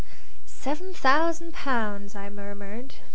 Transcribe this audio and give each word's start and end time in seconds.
"Seven 0.47 0.95
thousand 0.95 1.53
pounds!" 1.53 2.15
I 2.15 2.27
murmured. 2.29 2.95